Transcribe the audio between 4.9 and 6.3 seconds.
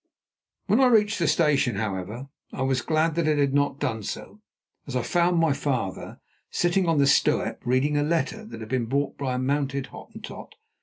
I found my father